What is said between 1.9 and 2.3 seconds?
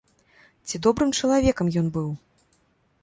быў?